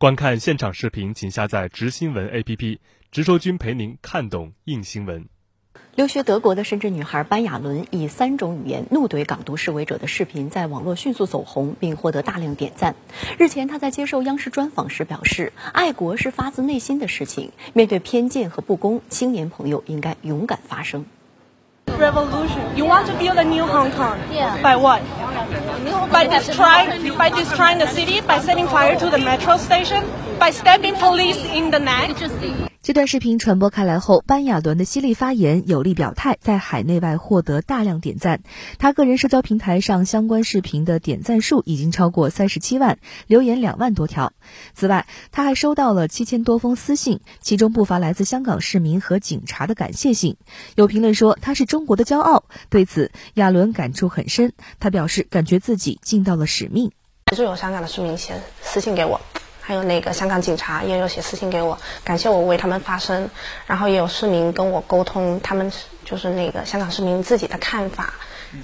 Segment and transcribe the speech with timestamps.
[0.00, 2.78] 观看现场视频，请下载“直新闻 ”APP，
[3.12, 5.26] 直说君陪您看懂硬新闻。
[5.94, 12.94] 留学德国的深圳女孩班雅伦以三种语言怒怼港独示威者的视频在网络迅速走红，并获得大量点赞。
[13.36, 21.04] 日前，她在接受央视专访时表示：“爱国是发自内心的事情，面对偏见和不公，青年朋友应该勇敢发声。”
[22.00, 22.74] Revolution.
[22.74, 24.16] You want to build a new Hong Kong?
[24.32, 24.62] Yeah.
[24.62, 25.02] By what?
[25.80, 30.04] By destroying, by destroying the city, by setting fire to the metro station,
[30.38, 32.69] by stabbing police in the neck.
[32.90, 38.42] 这段视频传播开来后，班亚伦的犀利发言、有力表态，在海内外获得大量点赞。
[38.80, 44.32] 他个人社交平台上相关视频的点赞数已经超过三十七万，留言两万多条。
[44.74, 50.36] 此外，他还收到了七千多封私信，其中不乏来自香港市民和警察的感谢信。
[50.74, 52.42] 有评论说他是中国的骄傲。
[52.70, 56.90] 对此，亚伦感触很深，他表示感觉自己尽到了使命。
[57.30, 59.20] 其实有香港的市民写私信给我。
[59.70, 63.30] 还有那个香港警察也有写私信给我，感谢我为他们发声。
[63.68, 65.70] 然后也有市民跟我沟通，他们
[66.04, 68.14] 就是那个香港市民自己的看法。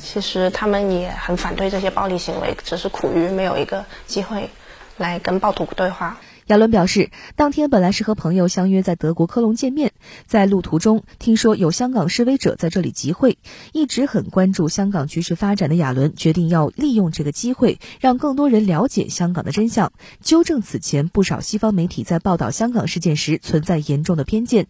[0.00, 4.48] 其实他们也很反对这些暴力行为，只是苦于没有一个机会
[4.96, 6.16] 来跟暴徒对话。
[6.46, 9.92] 亚伦表示，当天本来是和朋友相约在德国科隆见面，
[10.26, 13.38] 在路途中听说有香港示威者在这里集会，
[13.72, 24.66] 一直很关注香港局势发展的亚伦决定要利用这个机会，让更多人了解香港的真相，纠正此前不少西方媒体在报道香港事件时存在严重的偏见。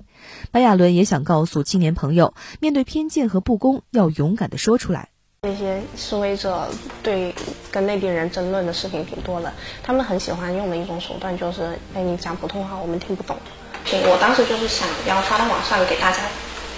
[0.52, 5.08] 白亚伦也想告诉青年朋友，面对偏见和不公，要勇敢地说出来。
[5.44, 6.66] 那些示威者
[7.02, 7.34] 对
[7.70, 13.36] 跟内地人争论的视频挺多的，他们很喜欢用的一种手段就是，哎，你讲普通话我们听不懂。
[13.92, 16.18] 我当时就是想要发到网上给大家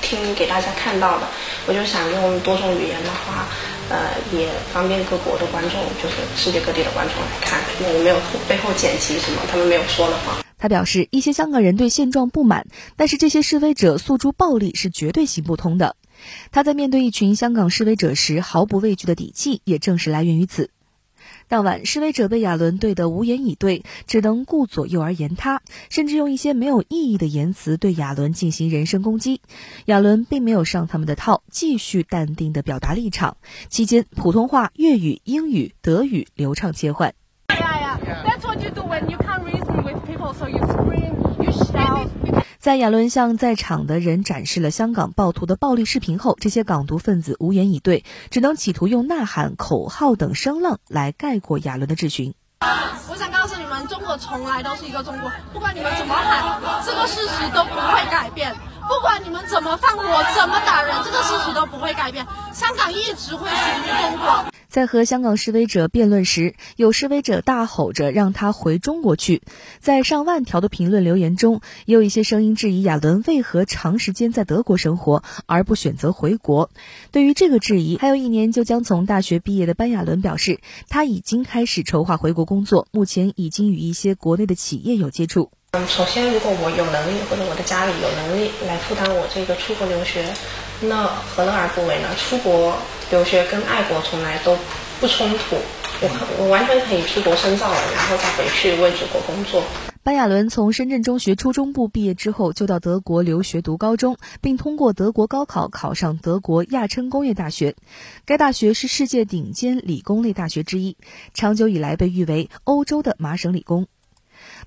[0.03, 1.27] 听，给大家看到的。
[1.69, 3.47] 我就想用多种语言的话，
[3.89, 7.61] 呃，也方便各国的观众，就是世界各地的观众来看。
[7.81, 8.17] 因为我没有
[8.49, 10.46] 背后剪辑什么，他们没有说的话。
[10.67, 15.95] 他表示，一些香港人对现状不满，但是这些示威者诉诸暴力是绝对行不通的。
[16.51, 20.71] 他在面对一群香港示威者时毫不畏惧的底气，也正是来源于此。
[21.47, 29.41] 当晚，示威者被亚伦对得无言以对，只能顾左右而言他，甚至用一些没有意义的言辞对亚伦进行人身攻击。
[29.85, 33.37] 亚伦并没有上他们的套，继续淡定地表达立场。
[33.69, 37.15] 期间，普通话、粤语、英语、德语流畅切换。
[42.67, 52.35] 在亚伦向在场的人展示了香港暴徒的暴力视频后，这些港独分子无言以对，只能企图用呐喊、口号等声浪来概括亚伦的质询。
[53.09, 58.53] 我想告诉你们，中国从来都是一个中国，不管你们怎么喊，这个事实都不会改变；
[58.89, 60.03] 不管你们怎么放火、
[60.37, 62.27] 怎么打人，这个事实都不会改变。
[62.53, 64.45] 香港一直会属于中国。
[64.77, 69.41] 在和香港示威者辩论时，有示威者大吼着让他回中国去。
[69.79, 76.69] 在上万条的评论留言中，也有一些声音质疑亚伦为何长时间在德国生活而不选择回国。
[77.11, 80.61] 对于这个质疑，还有一年就将从大学毕业的班亚伦表示，
[80.91, 85.53] 他已经开始筹划回国工作，目前已经与一些国内的企业有接触。
[85.87, 90.25] 首先，如果我有能力或者我的家里有能力来负担我这个出国留学，
[90.83, 92.09] 那何乐而不为呢？
[92.17, 92.77] 出国。
[93.09, 94.59] 留学跟爱国从来都
[95.01, 95.55] 不冲突，
[96.01, 96.11] 我
[96.41, 99.63] 我完全可以出国深造了，然后再回去为祖国工作。
[100.03, 107.77] 班亚伦从深圳中学初中部毕业之后，就到德国留学读高中，并通过德国高考考上德国亚琛工业大学。
[108.25, 110.97] 该大学是世界顶尖理工类大学之一，
[111.33, 113.87] 长久以来被誉为欧洲的麻省理工。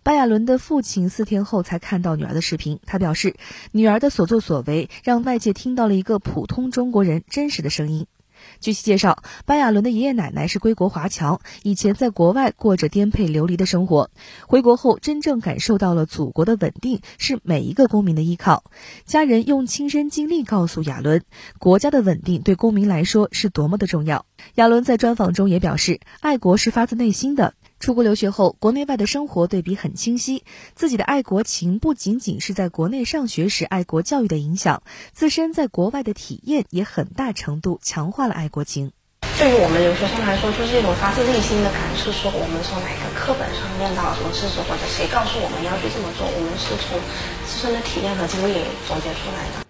[0.04, 3.36] 巴亚伦的父亲四天后才看到女儿的视频，他表示，
[3.72, 8.08] 女儿的所作所为让外界听到了一个普通中国人真实的声音。
[8.62, 14.12] 据其介绍，巴亚伦的爷爷奶奶是归国华侨，以前在国外过着颠沛流离的生活，
[14.48, 18.64] 回国后真正感受到了祖国的稳定是每一个公民的依靠。
[19.04, 21.22] 家人用亲身经历告诉亚伦，
[21.58, 24.26] 国家的稳定对公民来说是多么的重要。
[24.56, 27.54] 亚伦在专访中也表示，爱国是发自内心的。
[27.80, 30.44] 出国留学后，国内外的生活对比很清晰。
[30.76, 34.84] 自己的爱国情不仅仅是在国内上学时爱国教育的影响，
[35.14, 38.92] 自身在国外的体验也很大程度强化了爱国情。
[39.38, 42.12] 对于我们留学生来说，就是一种发自内心的感受。
[42.12, 47.00] 说我们从哪个课本上念到什么知识，或者谁告诉我们要去这么做，我们是从
[47.48, 49.69] 自身的体验和经历总结出来的。